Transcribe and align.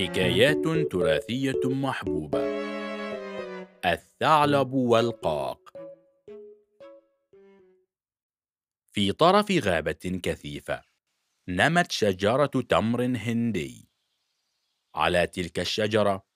حكايات 0.00 0.92
تراثية 0.92 1.60
محبوبة. 1.64 2.38
الثعلب 3.84 4.72
والقاق. 4.72 5.70
في 8.92 9.12
طرف 9.12 9.50
غابة 9.50 10.20
كثيفة 10.22 10.82
نمت 11.48 11.92
شجرة 11.92 12.46
تمر 12.46 13.04
هندي. 13.04 13.88
على 14.94 15.26
تلك 15.26 15.58
الشجرة 15.58 16.26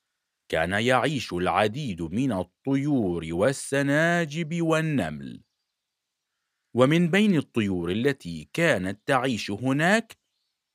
كان 0.49 0.73
يعيش 0.73 1.33
العديد 1.33 2.03
من 2.03 2.33
الطيور 2.33 3.27
والسناجب 3.31 4.63
والنمل. 4.63 5.43
ومن 6.75 7.11
بين 7.11 7.37
الطيور 7.37 7.91
التي 7.91 8.49
كانت 8.53 9.01
تعيش 9.07 9.51
هناك 9.51 10.17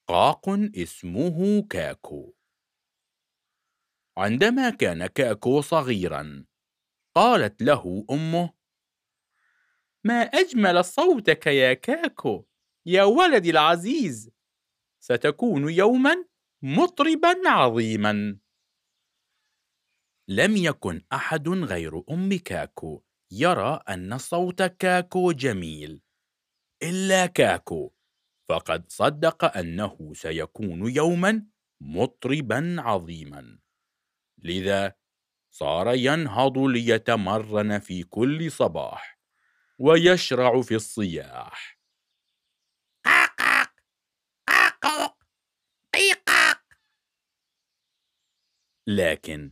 قاق 0.07 0.49
اسمه 0.75 1.67
كاكو. 1.67 2.38
عندما 4.17 4.69
كان 4.69 5.05
كاكو 5.07 5.61
صغيرا 5.61 6.45
قالت 7.15 7.61
له 7.61 8.05
أمه 8.11 8.53
ما 10.03 10.13
أجمل 10.21 10.85
صوتك 10.85 11.47
يا 11.47 11.73
كاكو 11.73 12.45
يا 12.85 13.03
ولدي 13.03 13.49
العزيز 13.49 14.31
ستكون 15.03 15.69
يوما 15.69 16.25
مطربا 16.61 17.49
عظيما. 17.49 18.39
لم 20.27 20.57
يكن 20.57 21.01
أحد 21.13 21.49
غير 21.49 22.03
أم 22.11 22.37
كاكو 22.37 23.03
يرى 23.31 23.83
أن 23.89 24.17
صوت 24.17 24.61
كاكو 24.63 25.31
جميل 25.31 26.01
إلا 26.83 27.25
كاكو 27.25 27.93
فقد 28.49 28.91
صدق 28.91 29.57
أنه 29.57 30.13
سيكون 30.13 30.95
يوما 30.95 31.45
مطربا 31.81 32.75
عظيما. 32.79 33.59
لذا 34.43 34.93
صار 35.51 35.95
ينهض 35.95 36.57
ليتمرن 36.57 37.79
في 37.79 38.03
كل 38.03 38.51
صباح 38.51 39.19
ويشرع 39.79 40.61
في 40.61 40.75
الصياح. 40.75 41.79
لكن 48.87 49.51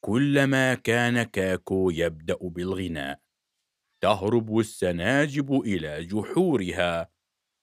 كلما 0.00 0.74
كان 0.74 1.22
كاكو 1.22 1.90
يبدأ 1.90 2.38
بالغناء 2.42 3.20
تهرب 4.00 4.58
السناجب 4.58 5.52
إلى 5.60 6.04
جحورها 6.04 7.10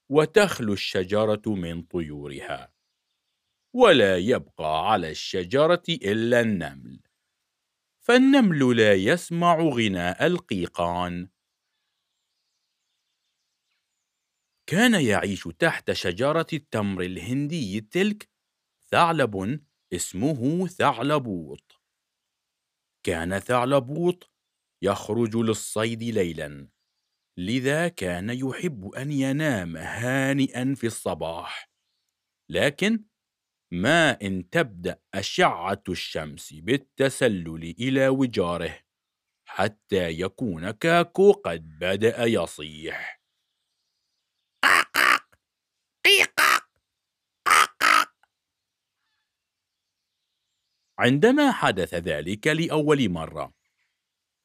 وتخلو 0.09 0.73
الشجرة 0.73 1.41
من 1.47 1.81
طيورها. 1.81 2.76
ولا 3.77 4.17
يبقى 4.17 4.91
على 4.91 5.11
الشجرة 5.11 5.83
إلا 5.89 6.41
النمل. 6.41 6.99
فالنمل 7.99 8.77
لا 8.77 8.93
يسمع 8.93 9.59
غناء 9.59 10.25
القيقان. 10.25 11.29
كان 14.69 15.05
يعيش 15.05 15.43
تحت 15.59 15.91
شجرة 15.91 16.47
التمر 16.53 17.01
الهندي 17.01 17.81
تلك 17.81 18.29
ثعلب 18.91 19.65
اسمه 19.93 20.67
ثعلبوط. 20.67 21.81
كان 23.03 23.39
ثعلبوط 23.39 24.31
يخرج 24.81 25.35
للصيد 25.35 26.03
ليلا 26.03 26.67
لذا 27.37 27.87
كان 27.87 28.29
يحب 28.29 28.87
أن 28.87 29.11
ينام 29.11 29.77
هانئا 29.77 30.75
في 30.75 30.87
الصباح. 30.87 31.71
لكن 32.49 33.03
ما 33.71 34.21
إن 34.21 34.49
تبدأ 34.49 34.99
أشعة 35.13 35.83
الشمس 35.89 36.53
بالتسلل 36.53 37.75
إلى 37.79 38.07
وجاره 38.07 38.79
حتى 39.45 40.09
يكون 40.09 40.71
كاكو 40.71 41.31
قد 41.31 41.79
بدأ 41.79 42.23
يصيح. 42.25 43.21
عندما 50.99 51.51
حدث 51.51 51.93
ذلك 51.93 52.47
لأول 52.47 53.09
مرة 53.09 53.53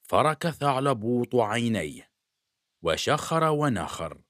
فرك 0.02 0.50
ثعلبوط 0.50 1.34
عينيه 1.34 2.10
وشخر 2.82 3.44
ونخر 3.44 4.22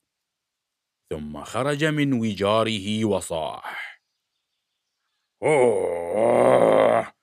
ثم 1.11 1.45
خرج 1.45 1.85
من 1.85 2.13
وجاره 2.13 3.05
وصاح. 3.05 3.92
أوه. 5.43 7.15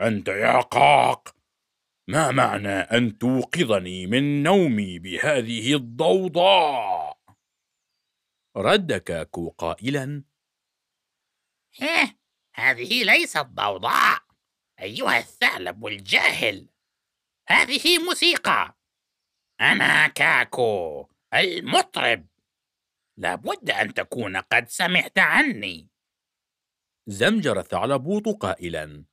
أنت 0.00 0.28
يا 0.28 0.60
قاق. 0.60 1.36
ما 2.08 2.30
معنى 2.30 2.68
أن 2.68 3.18
توقظني 3.18 4.06
من 4.06 4.42
نومي 4.42 4.98
بهذه 4.98 5.74
الضوضاء؟ 5.74 7.18
رد 8.56 8.92
كاكو 8.92 9.50
قائلا. 9.50 10.24
إيه 11.82 12.18
هذه 12.54 13.04
ليست 13.04 13.46
ضوضاء. 13.46 14.22
أيها 14.80 15.18
الثعلب 15.18 15.86
الجاهل. 15.86 16.68
هذه 17.48 17.98
موسيقى. 17.98 18.76
أنا 19.60 20.08
كاكو 20.08 21.08
المطرب. 21.34 22.26
لابد 23.16 23.70
أن 23.70 23.94
تكون 23.94 24.36
قد 24.36 24.68
سمعت 24.68 25.18
عني. 25.18 25.93
زمجر 27.06 27.60
الثعلبوط 27.60 28.28
قائلا 28.28 29.04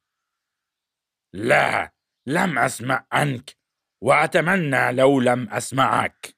لا 1.34 1.94
لم 2.26 2.60
أسمع 2.60 3.08
عنك 3.12 3.58
وأتمنى 4.02 4.92
لو 4.92 5.20
لم 5.20 5.50
أسمعك. 5.50 6.36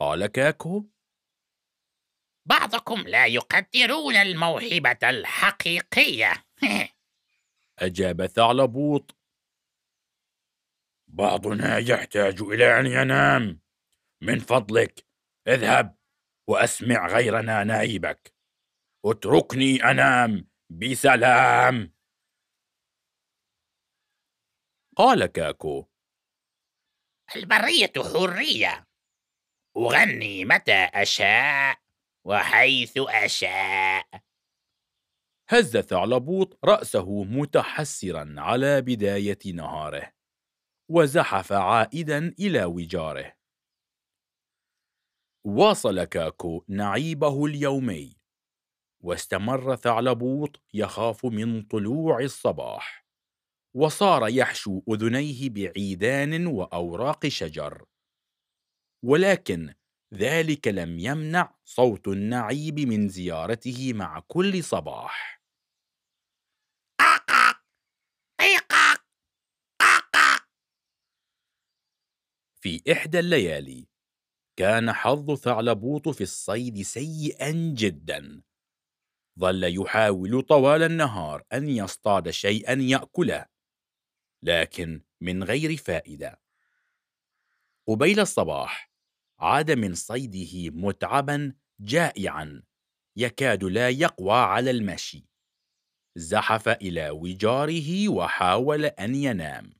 قال 0.00 0.26
كاكو 0.26 0.84
بعضكم 2.46 3.00
لا 3.00 3.26
يقدرون 3.26 4.16
الموهبة 4.16 5.10
الحقيقية. 5.10 6.32
أجاب 7.78 8.20
الثعلبوط 8.20 9.16
بعضنا 11.08 11.78
يحتاج 11.78 12.42
إلى 12.42 12.80
أن 12.80 12.86
ينام. 12.86 13.60
من 14.22 14.38
فضلك 14.38 15.06
اذهب 15.48 15.96
وأسمع 16.46 17.06
غيرنا 17.06 17.64
نائبك. 17.64 18.39
اتركني 19.04 19.84
أنام 19.90 20.48
بسلام. 20.70 21.94
قال 24.96 25.26
كاكو 25.26 25.86
البرية 27.36 27.92
حرية. 27.96 28.86
أغني 29.76 30.44
متى 30.44 30.88
أشاء 30.94 31.78
وحيث 32.26 32.92
أشاء. 32.98 34.22
هز 35.50 35.76
ثعلبوط 35.76 36.58
رأسه 36.64 37.24
متحسرا 37.24 38.34
على 38.38 38.80
بداية 38.80 39.52
نهاره 39.54 40.12
وزحف 40.90 41.52
عائدا 41.52 42.34
إلى 42.38 42.64
وجاره. 42.64 43.36
واصل 45.46 46.04
كاكو 46.04 46.64
نعيبه 46.68 47.46
اليومي. 47.46 48.19
واستمر 49.00 49.76
ثعلبوط 49.76 50.60
يخاف 50.74 51.26
من 51.26 51.62
طلوع 51.62 52.20
الصباح. 52.20 53.06
وصار 53.74 54.28
يحشو 54.28 54.82
أذنيه 54.88 55.50
بعيدان 55.50 56.46
وأوراق 56.46 57.28
شجر. 57.28 57.84
ولكن 59.04 59.74
ذلك 60.14 60.68
لم 60.68 60.98
يمنع 60.98 61.54
صوت 61.64 62.08
النعيب 62.08 62.80
من 62.80 63.08
زيارته 63.08 63.92
مع 63.92 64.20
كل 64.28 64.64
صباح. 64.64 65.42
في 72.62 72.92
إحدى 72.92 73.18
الليالي 73.18 73.88
كان 74.56 74.92
حظ 74.92 75.34
ثعلبوط 75.34 76.08
في 76.08 76.20
الصيد 76.20 76.82
سيئا 76.82 77.50
جدا. 77.50 78.42
ظل 79.38 79.80
يحاول 79.80 80.42
طوال 80.42 80.82
النهار 80.82 81.44
أن 81.52 81.68
يصطاد 81.68 82.30
شيئا 82.30 82.72
يأكله 82.72 83.46
لكن 84.42 85.02
من 85.20 85.44
غير 85.44 85.76
فائدة. 85.76 86.40
قبيل 87.88 88.20
الصباح 88.20 88.90
عاد 89.38 89.70
من 89.70 89.94
صيده 89.94 90.70
متعبا 90.76 91.54
جائعا 91.80 92.62
يكاد 93.16 93.64
لا 93.64 93.88
يقوى 93.88 94.32
على 94.32 94.70
المشي. 94.70 95.26
زحف 96.16 96.68
إلى 96.68 97.10
وجاره 97.10 98.08
وحاول 98.08 98.84
أن 98.84 99.14
ينام. 99.14 99.74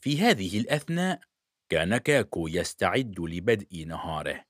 في 0.00 0.18
هذه 0.18 0.60
الأثناء 0.60 1.20
كان 1.68 1.96
كاكو 1.96 2.48
يستعد 2.48 3.20
لبدء 3.20 3.84
نهاره. 3.86 4.49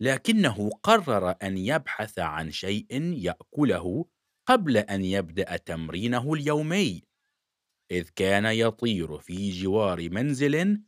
لكنه 0.00 0.70
قرر 0.70 1.34
أن 1.42 1.58
يبحث 1.58 2.18
عن 2.18 2.50
شيء 2.50 3.02
يأكله 3.02 4.06
قبل 4.48 4.76
أن 4.76 5.04
يبدأ 5.04 5.56
تمرينه 5.56 6.32
اليومي 6.34 7.02
إذ 7.90 8.08
كان 8.16 8.44
يطير 8.44 9.18
في 9.18 9.50
جوار 9.50 10.10
منزل 10.10 10.82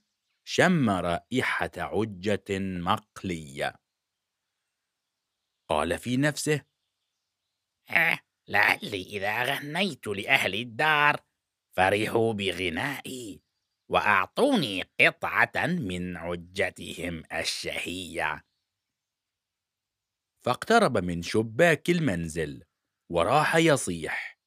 شم 0.48 0.90
رائحة 0.90 1.70
عجة 1.76 2.58
مقلية. 2.58 3.74
قال 5.70 5.98
في 5.98 6.16
نفسه 6.16 6.64
آه 7.90 8.18
لعلي 8.48 9.02
إذا 9.02 9.42
غنيت 9.44 10.06
لأهل 10.06 10.54
الدار 10.54 11.20
فرحوا 11.76 12.32
بغنائي 12.32 13.42
وأعطوني 13.90 14.82
قطعة 15.00 15.66
من 15.66 16.16
عجتهم 16.16 17.22
الشهية. 17.32 18.44
فاقترب 20.44 20.98
من 20.98 21.22
شباك 21.22 21.90
المنزل 21.90 22.64
وراح 23.10 23.56
يصيح. 23.56 24.40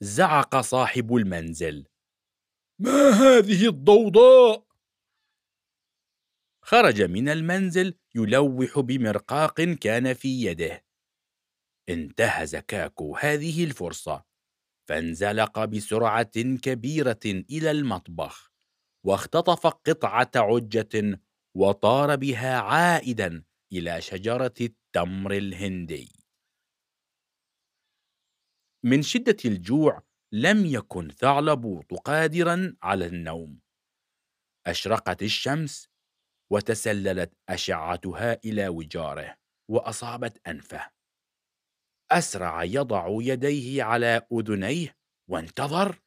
زعق 0.00 0.60
صاحب 0.60 1.14
المنزل. 1.14 1.86
ما 2.78 3.10
هذه 3.10 3.68
الضوضاء؟ 3.68 4.66
خرج 6.64 7.02
من 7.02 7.28
المنزل 7.28 7.98
يلوح 8.14 8.78
بمرقاق 8.78 9.60
كان 9.60 10.14
في 10.14 10.28
يده. 10.28 10.84
انتهز 11.88 12.56
كاكو 12.56 13.16
هذه 13.16 13.64
الفرصة 13.64 14.24
فانزلق 14.88 15.64
بسرعة 15.64 16.32
كبيرة 16.62 17.20
إلى 17.26 17.70
المطبخ. 17.70 18.51
واختطف 19.06 19.66
قطعة 19.66 20.30
عجة 20.36 21.20
وطار 21.56 22.16
بها 22.16 22.56
عائدا 22.58 23.44
إلى 23.72 24.00
شجرة 24.00 24.54
التمر 24.60 25.32
الهندي. 25.32 26.12
من 28.84 29.02
شدة 29.02 29.36
الجوع 29.44 30.02
لم 30.32 30.66
يكن 30.66 31.08
ثعلبوط 31.10 31.94
قادرا 31.94 32.76
على 32.82 33.06
النوم. 33.06 33.60
أشرقت 34.66 35.22
الشمس 35.22 35.88
وتسللت 36.52 37.34
أشعتها 37.48 38.40
إلى 38.44 38.68
وجاره 38.68 39.36
وأصابت 39.70 40.48
أنفه. 40.48 40.90
أسرع 42.10 42.64
يضع 42.64 43.06
يديه 43.10 43.82
على 43.82 44.26
أذنيه 44.32 44.96
وانتظر. 45.30 46.02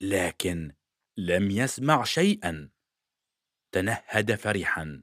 لكن 0.00 0.77
لم 1.18 1.50
يسمع 1.50 2.04
شيئا. 2.04 2.70
تنهد 3.72 4.34
فرحا. 4.34 5.02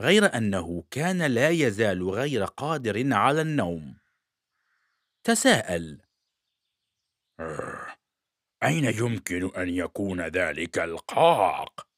غير 0.00 0.36
أنه 0.36 0.84
كان 0.90 1.22
لا 1.22 1.48
يزال 1.48 2.10
غير 2.10 2.44
قادر 2.44 3.14
على 3.14 3.42
النوم. 3.42 3.98
تساءل. 5.24 6.02
أين 8.62 8.84
يمكن 8.84 9.54
أن 9.56 9.68
يكون 9.68 10.20
ذلك 10.20 10.78
القاق؟ 10.78 11.88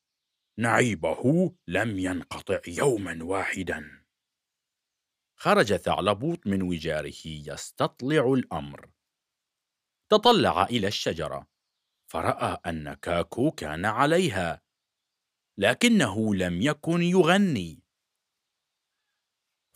نعيبه 0.59 1.55
لم 1.69 1.99
ينقطع 1.99 2.61
يوما 2.69 3.25
واحدا. 3.25 4.05
خرج 5.37 5.77
ثعلبوط 5.77 6.47
من 6.47 6.63
وجاره 6.63 7.27
يستطلع 7.27 8.33
الأمر. 8.33 8.91
تطلع 10.09 10.63
إلى 10.65 10.87
الشجرة. 10.89 11.52
فرأى 12.13 12.59
أن 12.67 12.95
كاكو 12.95 13.51
كان 13.51 13.85
عليها 13.85 14.63
لكنه 15.59 16.35
لم 16.35 16.63
يكن 16.63 17.03
يغني. 17.03 17.83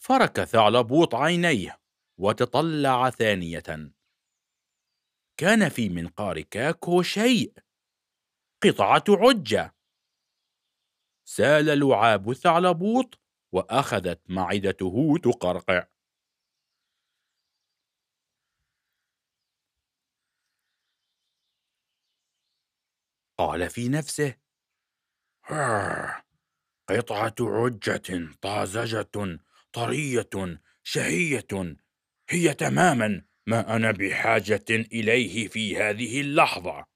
فرك 0.03 0.45
ثعلبوط 0.45 1.15
عينيه 1.15 1.81
وتطلع 2.21 3.11
ثانية. 3.11 3.93
كان 5.37 5.69
في 5.69 5.89
منقار 5.89 6.41
كاكو 6.41 7.03
شيء 7.03 7.53
قطعة 8.65 9.05
عجة. 9.09 9.77
سال 11.29 11.79
لعاب 11.79 12.31
الثعلبوط 12.31 13.21
وأخذت 13.53 14.31
معدته 14.31 15.19
تقرقع. 15.23 15.87
قال 23.39 23.71
في 23.71 23.89
نفسه 23.89 24.37
قطعة 26.89 27.35
عجة 27.41 28.31
طازجة 28.41 29.39
طرية 29.73 30.61
شهية 30.83 31.77
هي 32.31 32.55
تماما 32.55 33.25
ما 33.47 33.77
أنا 33.77 33.91
بحاجة 33.91 34.65
إليه 34.71 35.49
في 35.49 35.77
هذه 35.77 36.21
اللحظة 36.21 36.87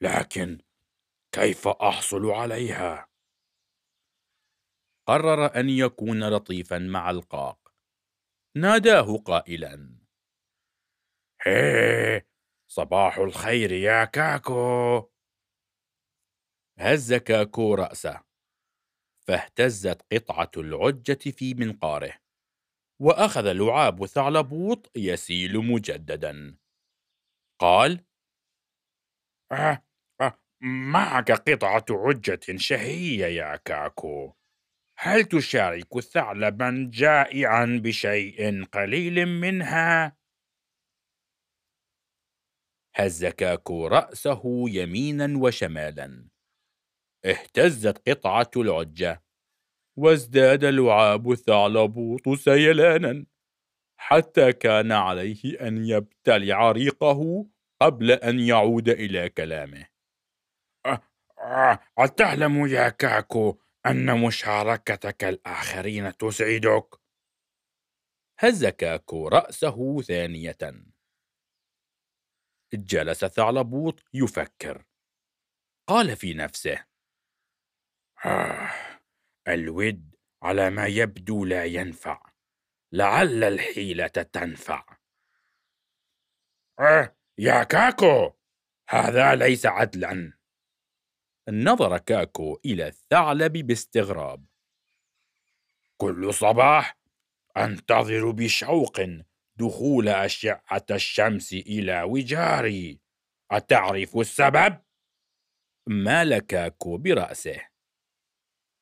لكن 0.00 0.58
كيف 1.32 1.68
أحصل 1.68 2.30
عليها؟ 2.30 3.08
قرر 5.06 5.60
أن 5.60 5.68
يكون 5.68 6.28
لطيفا 6.28 6.78
مع 6.78 7.10
القاق 7.10 7.72
ناداه 8.56 9.16
قائلا 9.16 9.96
هيه 11.42 12.26
صباح 12.68 13.18
الخير 13.18 13.72
يا 13.72 14.04
كاكو 14.04 15.10
هز 16.80 17.14
كاكو 17.14 17.74
رأسه 17.74 18.20
فاهتزت 19.26 20.02
قطعة 20.12 20.50
العجة 20.56 21.30
في 21.30 21.54
منقاره 21.54 22.12
وأخذ 23.02 23.52
لعاب 23.52 24.06
ثعلبوط 24.06 24.90
يسيل 24.96 25.58
مجددا. 25.58 26.56
قال 27.60 28.04
أه 29.52 29.84
أه 30.20 30.38
معك 30.62 31.32
قطعة 31.32 31.84
عجة 31.90 32.40
شهية 32.56 33.26
يا 33.26 33.56
كاكو. 33.56 34.32
هل 34.98 35.24
تشارك 35.24 36.00
ثعلبا 36.00 36.90
جائعا 36.92 37.80
بشيء 37.84 38.64
قليل 38.64 39.26
منها؟ 39.26 40.16
هز 42.96 43.24
كاكو 43.26 43.86
رأسه 43.86 44.42
يمينا 44.68 45.38
وشمالا. 45.38 46.28
اهتزت 47.24 48.08
قطعة 48.08 48.50
العجة 48.56 49.22
وازداد 49.98 50.64
لعاب 50.64 51.30
الثعلبوط 51.30 52.28
سيلانا 52.28 53.26
حتى 54.00 54.52
كان 54.52 54.92
عليه 54.92 55.68
أن 55.68 55.84
يبتلع 55.84 56.72
ريقه 56.72 57.46
قبل 57.82 58.10
أن 58.10 58.40
يعود 58.40 58.88
إلى 58.88 59.28
كلامه. 59.28 59.86
أه 60.86 61.02
أه 61.38 61.80
أتعلم 61.98 62.66
يا 62.66 62.88
كاكو 62.88 63.58
أن 63.86 64.20
مشاركتك 64.20 65.24
الآخرين 65.24 66.16
تسعدك؟ 66.16 67.00
هز 68.40 68.66
كاكو 68.66 69.28
رأسه 69.28 70.00
ثانية. 70.00 70.58
جلس 72.74 73.24
ثعلبوط 73.24 74.04
يفكر. 74.14 74.84
قال 75.88 76.16
في 76.16 76.34
نفسه 76.34 76.89
آه 78.24 78.70
الود 79.48 80.14
على 80.42 80.70
ما 80.70 80.86
يبدو 80.86 81.44
لا 81.44 81.64
ينفع. 81.64 82.30
لعل 82.92 83.44
الحيلة 83.44 84.06
تنفع. 84.06 84.98
آه 86.80 87.16
يا 87.38 87.62
كاكو! 87.62 88.32
هذا 88.88 89.34
ليس 89.34 89.66
عدلا. 89.66 90.32
نظر 91.48 91.98
كاكو 91.98 92.60
إلى 92.64 92.86
الثعلب 92.86 93.52
باستغراب. 93.52 94.46
كل 95.96 96.34
صباح 96.34 96.98
أنتظر 97.56 98.30
بشوق 98.30 99.00
دخول 99.56 100.08
أشعة 100.08 100.86
الشمس 100.90 101.52
إلى 101.52 102.02
وجاري 102.02 103.00
أتعرف 103.50 104.16
السبب؟ 104.16 104.82
مال 105.86 106.38
كاكو 106.38 106.98
برأسه. 106.98 107.69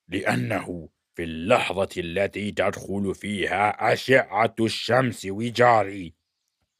لأنه 0.08 0.88
في 1.14 1.24
اللحظة 1.24 1.88
التي 1.96 2.50
تدخل 2.52 3.14
فيها 3.14 3.92
أشعة 3.92 4.54
الشمس 4.60 5.26
وجاري. 5.26 6.14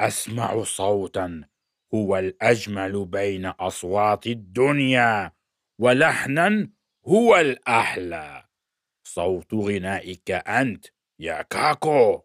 أسمع 0.01 0.63
صوتا 0.63 1.45
هو 1.95 2.17
الأجمل 2.19 3.07
بين 3.07 3.47
أصوات 3.47 4.27
الدنيا 4.27 5.33
ولحنا 5.81 6.71
هو 7.07 7.37
الأحلى. 7.37 8.49
صوت 9.05 9.55
غنائك 9.55 10.31
أنت 10.31 10.87
يا 11.19 11.43
كاكو. 11.43 12.23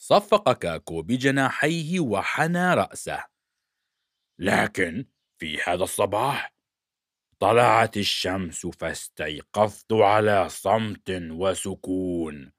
صفق 0.00 0.52
كاكو 0.52 1.02
بجناحيه 1.02 2.00
وحنى 2.00 2.74
رأسه. 2.74 3.24
لكن 4.38 5.06
في 5.38 5.58
هذا 5.66 5.84
الصباح 5.84 6.57
طلعت 7.40 7.96
الشمس 7.96 8.66
فاستيقظت 8.66 9.92
على 9.92 10.48
صمت 10.48 11.10
وسكون. 11.30 12.52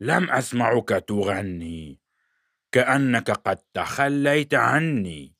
لم 0.00 0.30
أسمعك 0.30 0.88
تغني 0.88 2.00
كأنك 2.72 3.30
قد 3.30 3.56
تخليت 3.56 4.54
عني. 4.54 5.36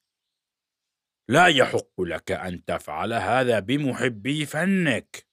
لا 1.28 1.46
يحق 1.46 2.00
لك 2.00 2.32
أن 2.32 2.64
تفعل 2.64 3.12
هذا 3.12 3.58
بمحبي 3.58 4.46
فنك. 4.46 5.26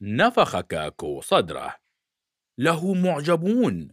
نفخ 0.00 0.60
كاكو 0.60 1.20
صدره. 1.20 1.76
له 2.58 2.94
معجبون. 2.94 3.88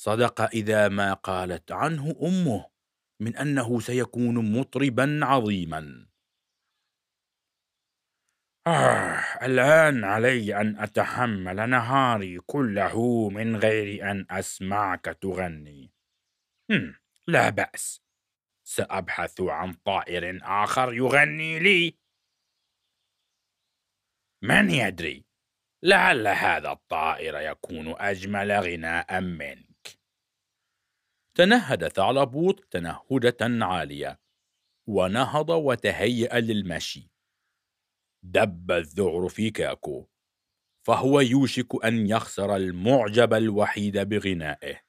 صدق 0.00 0.40
إذا 0.40 0.88
ما 0.88 1.12
قالت 1.12 1.72
عنه 1.72 2.16
أمه 2.22 2.66
من 3.20 3.36
أنه 3.36 3.80
سيكون 3.80 4.58
مطربا 4.58 5.20
عظيما. 5.22 6.05
آه 8.66 9.44
الآن 9.46 10.04
علي 10.04 10.60
أن 10.60 10.78
أتحمل 10.78 11.70
نهاري 11.70 12.38
كله 12.46 13.28
من 13.28 13.56
غير 13.56 14.10
أن 14.10 14.26
أسمعك 14.30 15.04
تغني. 15.04 15.92
هم 16.70 16.94
لا 17.28 17.50
بأس. 17.50 18.02
سأبحث 18.68 19.40
عن 19.40 19.72
طائر 19.72 20.40
آخر 20.42 20.94
يغني 20.94 21.58
لي. 21.58 21.98
من 24.42 24.70
يدري؟ 24.70 25.24
لعل 25.82 26.26
هذا 26.26 26.72
الطائر 26.72 27.40
يكون 27.40 27.94
أجمل 27.98 28.52
غناء 28.52 29.20
منك. 29.20 29.98
تنهد 31.36 31.88
ثعلبوط 31.88 32.60
تنهدة 32.60 33.66
عالية. 33.66 34.20
ونهض 34.88 35.50
وتهيأ 35.50 36.40
للمشي. 36.40 37.15
دب 38.22 38.70
الذعر 38.70 39.28
في 39.28 39.50
كاكو 39.50 40.06
فهو 40.86 41.20
يوشك 41.20 41.84
أن 41.84 42.06
يخسر 42.06 42.56
المعجب 42.56 43.34
الوحيد 43.34 43.98
بغنائه. 43.98 44.80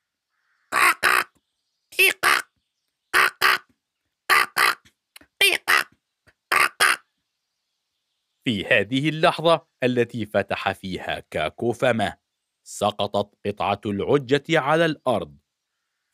في 8.43 8.65
هذه 8.65 9.10
اللحظة 9.10 9.67
التي 9.84 10.25
فتح 10.25 10.72
فيها 10.72 11.19
كاكو 11.19 11.72
فمه 11.72 12.17
سقطت 12.63 13.36
قطعة 13.46 13.81
العجة 13.86 14.60
على 14.60 14.86
الأرض 14.86 15.38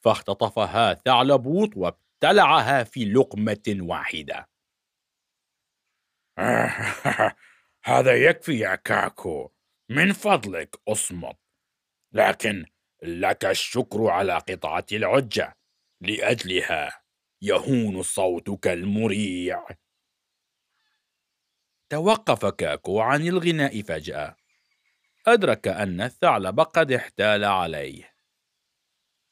فاختطفها 0.03 0.93
ثعلبوط 0.93 1.77
وابتلعها 1.77 2.84
في 2.84 3.05
لقمة 3.05 3.77
واحدة. 3.79 4.52
هذا 7.86 8.13
يكفي 8.16 8.60
يا 8.60 8.75
كاكو. 8.75 9.52
من 9.90 10.13
فضلك 10.13 10.75
أصمت. 10.88 11.38
لكن 12.13 12.66
لك 13.04 13.46
الشكر 13.46 14.08
على 14.08 14.34
قطعة 14.34 14.86
العجة. 14.92 15.58
لأجلها 16.02 17.02
يهون 17.42 18.04
صوتك 18.04 18.68
المريع. 18.68 19.66
توقف 21.90 22.46
كاكو 22.46 23.00
عن 23.02 23.28
الغناء 23.28 23.82
فجأة. 23.82 24.36
أدرك 25.28 25.68
أن 25.68 26.02
الثعلب 26.02 26.60
قد 26.60 26.92
احتال 26.92 27.44
عليه. 27.44 28.13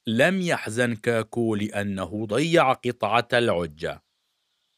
لم 0.07 0.41
يحزن 0.41 0.95
كاكو 0.95 1.55
لأنه 1.55 2.25
ضيع 2.25 2.73
قطعة 2.73 3.27
العجة. 3.33 4.03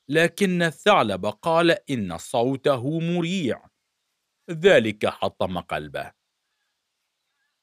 لكن 0.09 0.61
الثعلب 0.61 1.25
قال 1.25 1.91
إن 1.91 2.17
صوته 2.17 2.99
مريع. 2.99 3.69
ذلك 4.49 5.05
حطم 5.05 5.59
قلبه. 5.59 6.11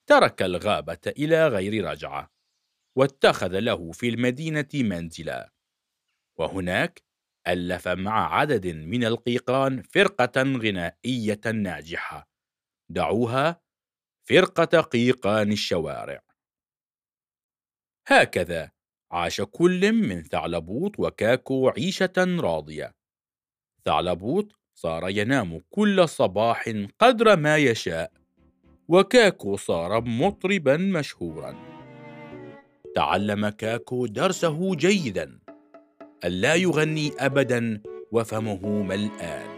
ترك 0.06 0.42
الغابة 0.42 0.98
إلى 1.06 1.48
غير 1.48 1.84
رجعة 1.84 2.30
واتخذ 2.96 3.58
له 3.58 3.92
في 3.92 4.08
المدينة 4.08 4.68
منزلا. 4.74 5.52
وهناك 6.36 7.02
ألف 7.48 7.88
مع 7.88 8.34
عدد 8.34 8.66
من 8.66 9.04
القيقان 9.04 9.82
فرقة 9.82 10.42
غنائية 10.42 11.40
ناجحة. 11.54 12.28
دعوها 12.88 13.60
فرقة 14.28 14.80
قيقان 14.80 15.52
الشوارع. 15.52 16.22
هكذا 18.06 18.70
عاش 19.12 19.40
كل 19.40 19.92
من 19.92 20.22
ثعلبوط 20.22 20.98
وكاكو 20.98 21.68
عيشة 21.68 22.12
راضية. 22.18 22.94
ثعلبوط 23.84 24.52
صار 24.74 25.08
ينام 25.08 25.60
كل 25.70 26.08
صباح 26.08 26.72
قدر 26.98 27.36
ما 27.36 27.56
يشاء 27.56 28.12
وكاكو 28.88 29.56
صار 29.56 30.00
مطربا 30.00 30.76
مشهورا. 30.76 31.56
تعلم 32.94 33.48
كاكو 33.48 34.06
درسه 34.06 34.74
جيدا 34.74 35.38
ألا 36.24 36.54
يغني 36.54 37.12
أبدا 37.18 37.82
وفمه 38.12 38.66
ملآن. 38.82 39.49